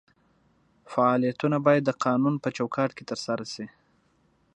فعالیتونه 0.91 1.57
باید 1.65 1.83
د 1.85 1.91
قانون 2.03 2.35
په 2.43 2.49
چوکاټ 2.57 2.89
کې 2.97 3.03
ترسره 3.09 3.45
شي. 3.53 3.65